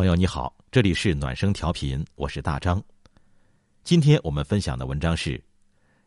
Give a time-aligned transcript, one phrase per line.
[0.00, 2.82] 朋友你好，这里是暖声调频，我是大张。
[3.84, 5.38] 今天我们分享的文章是：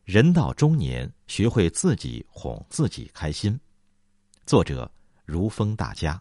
[0.03, 3.55] 人到中年，学会自己哄自己开心。
[4.47, 4.91] 作者：
[5.25, 6.19] 如风大家。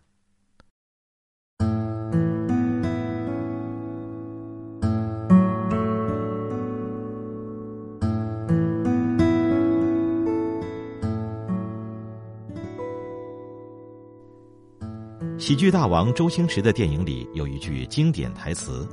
[15.42, 18.88] 喜剧大王周星驰的电影里有一句经典台词：“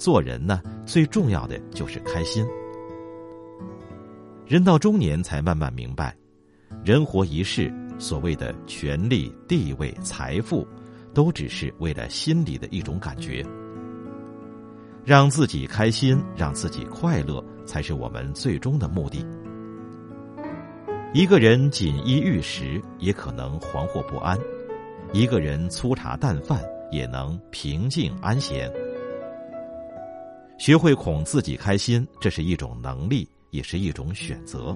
[0.00, 2.42] 做人呢，最重要的就是开心。”
[4.48, 6.16] 人到中年才慢慢明白，
[6.82, 10.66] 人活一世，所谓的权力、地位、财富，
[11.12, 13.44] 都只是为了心里的一种感觉。
[15.04, 19.22] 让自己开心，让自己快乐，才是我们最终的目的。
[21.12, 24.38] 一个人锦衣玉食，也可能惶惑不安。
[25.12, 28.72] 一个人粗茶淡饭也能平静安闲。
[30.58, 34.74] 学会哄自己开心，这是一种能力，也是一种选择。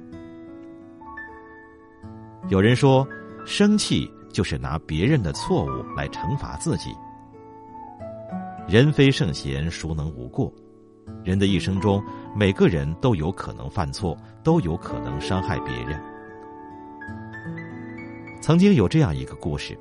[2.48, 3.06] 有人说，
[3.47, 6.91] 生气就是拿别人的错误来惩罚自己。
[8.69, 10.53] 人非圣贤，孰能无过？
[11.25, 12.03] 人的一生中，
[12.34, 15.98] 每个人都有可能犯错，都有可能伤害别人。
[18.43, 19.78] 曾经有这样一个故事。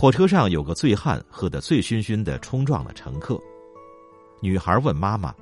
[0.00, 3.36] 火车上有个醉汉，喝得醉醺醺的，冲撞了乘客。
[4.40, 5.34] 女孩问妈妈：“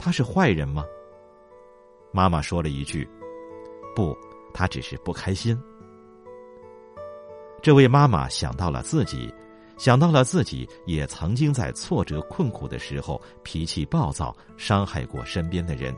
[0.00, 0.82] 他是坏人吗？”
[2.10, 3.06] 妈妈说了一句
[3.94, 4.16] ：“不，
[4.54, 5.60] 他只是不开心。”
[7.60, 9.30] 这位妈妈想到了自己，
[9.76, 15.94] 想到了自己也曾经在挫折困苦的时候脾气暴躁，伤害过身边的人。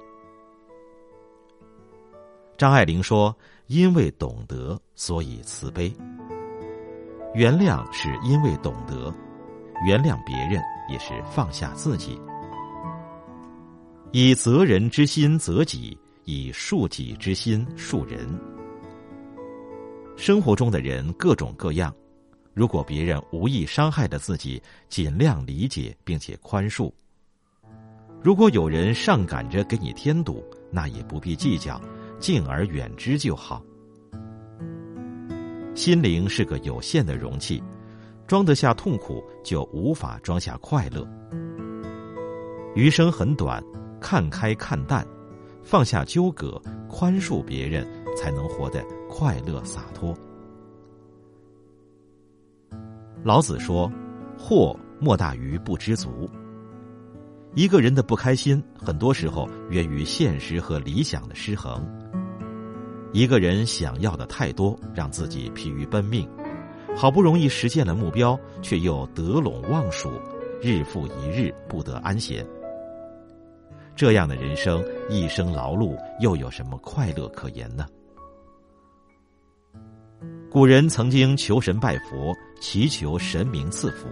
[2.58, 3.32] 张爱玲说
[3.68, 5.94] ：“因为懂得，所以慈悲。”
[7.32, 9.14] 原谅是因为懂得，
[9.86, 12.20] 原谅别人也是放下自己。
[14.10, 18.28] 以责人之心责己，以恕己之心恕人。
[20.16, 21.94] 生活中的人各种各样，
[22.52, 26.92] 如果别人无意伤害了自己，尽量理解并且宽恕；
[28.20, 31.80] 如果有人上赶着给你添堵，那也不必计较，
[32.18, 33.62] 敬而远之就好。
[35.80, 37.62] 心灵是个有限的容器，
[38.26, 41.08] 装得下痛苦，就无法装下快乐。
[42.74, 43.64] 余生很短，
[43.98, 45.06] 看开看淡，
[45.62, 50.14] 放下纠葛，宽恕别人，才能活得快乐洒脱。
[53.24, 53.90] 老子说
[54.38, 56.28] ：“祸莫大于不知足。”
[57.56, 61.99] 一个人的不开心，很多时候源于现实和理想的失衡。
[63.12, 66.28] 一个人想要的太多，让自己疲于奔命，
[66.96, 70.10] 好不容易实现了目标，却又得陇望蜀，
[70.62, 72.46] 日复一日不得安闲。
[73.96, 77.84] 这样的人生，一生劳碌，又有什么快乐可言呢？
[80.48, 84.08] 古人曾经求神拜佛，祈求神明赐福，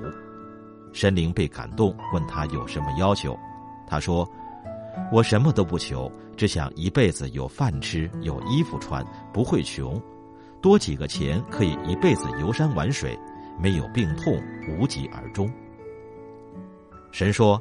[0.93, 3.39] 神灵被感动，问他有什么要求，
[3.87, 4.29] 他说。
[5.11, 10.01] 我什么都不求，只想一辈子有饭吃，有衣服穿，不会穷，
[10.61, 13.19] 多几个钱可以一辈子游山玩水，
[13.59, 14.39] 没有病痛，
[14.69, 15.51] 无疾而终。
[17.11, 17.61] 神说：“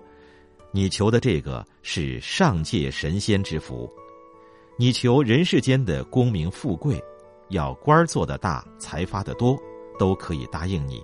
[0.72, 3.90] 你求的这个是上界神仙之福，
[4.78, 7.02] 你求人世间的功名富贵，
[7.48, 9.58] 要官儿做得大，财发的多，
[9.98, 11.02] 都可以答应你。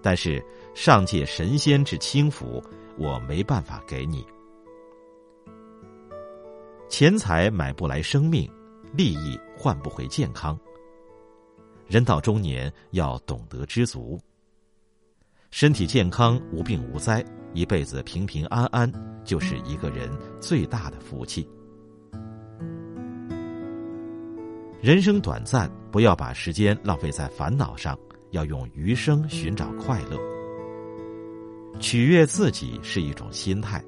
[0.00, 0.40] 但是
[0.74, 2.62] 上界神仙之轻福，
[2.96, 4.24] 我没办法给你。”
[6.96, 8.48] 钱财买不来生命，
[8.92, 10.56] 利益换不回健康。
[11.88, 14.16] 人到中年要懂得知足。
[15.50, 17.20] 身体健康、无病无灾，
[17.52, 18.88] 一辈子平平安安，
[19.24, 21.48] 就是一个人最大的福气。
[24.80, 27.98] 人生短暂，不要把时间浪费在烦恼上，
[28.30, 30.16] 要用余生寻找快乐。
[31.80, 33.84] 取悦自己是一种心态。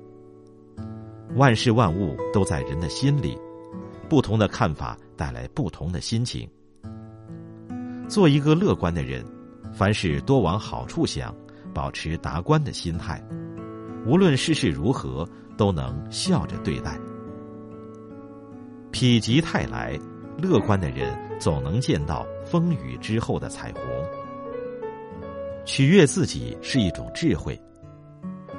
[1.35, 3.39] 万事万物都在人的心里，
[4.09, 6.49] 不同的看法带来不同的心情。
[8.09, 9.25] 做一个乐观的人，
[9.75, 11.35] 凡事多往好处想，
[11.75, 13.23] 保持达观的心态，
[14.07, 16.99] 无论世事如何，都能笑着对待。
[18.93, 19.99] 否极泰来，
[20.39, 23.83] 乐观的人总能见到风雨之后的彩虹。
[25.67, 27.61] 取悦自己是一种智慧，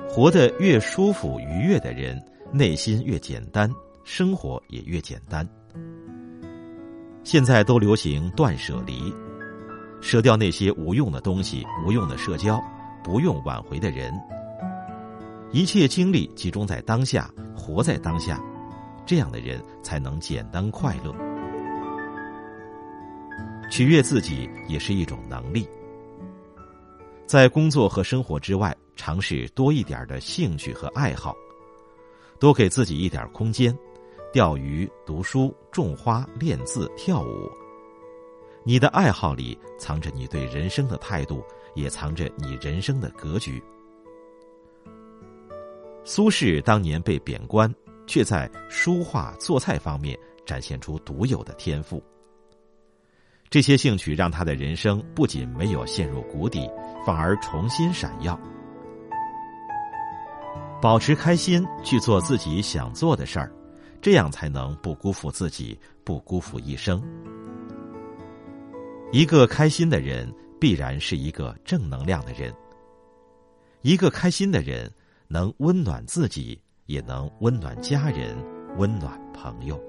[0.08, 2.22] 活得越舒服愉悦的人。
[2.52, 3.70] 内心越简单，
[4.04, 5.48] 生活也越简单。
[7.24, 9.14] 现在都流行断舍离，
[10.02, 12.64] 舍掉那些无用的东西、无用的社交，
[13.04, 14.14] 不用挽回的人。
[15.52, 18.42] 一切精力集中在当下，活在当下，
[19.06, 21.14] 这样的人才能简单快乐。
[23.70, 25.68] 取悦自己也是一种能力。
[27.26, 31.36] 在工作和生活之外，尝试多一点的兴趣和爱好，
[32.40, 33.78] 多给自己一点空间，
[34.32, 37.50] 钓鱼、读书、种花、练字、跳舞。
[38.64, 41.44] 你的爱好里藏着你对人生的态度，
[41.74, 43.64] 也藏着你人生的格局。
[46.04, 47.74] 苏轼当年被贬官，
[48.06, 52.04] 却在书画、做菜方面展现出独有的天赋。
[53.50, 56.70] 这些兴趣让他的人生不仅没有陷入谷底，
[57.06, 58.38] 反而重新闪耀。
[60.80, 63.52] 保持开心，去做自己想做的事儿，
[64.00, 67.02] 这样才能不辜负自己，不辜负一生。
[69.12, 72.54] 一个开心的人，必然是一个正能量的人。
[73.82, 74.92] 一个开心的人，
[75.28, 78.38] 能温暖自己，也能温暖家人，
[78.78, 79.82] 温暖朋友。